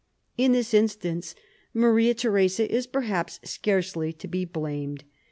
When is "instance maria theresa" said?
0.73-2.67